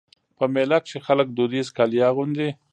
[0.37, 2.49] په مېله کښي خلک دودیز کالي اغوندي.